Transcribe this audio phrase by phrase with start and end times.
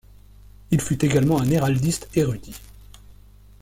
[0.71, 2.57] Il fut également un héraldiste érudit.